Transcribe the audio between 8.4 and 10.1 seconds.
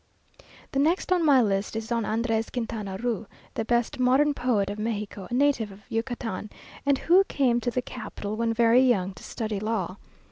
very young, to study law.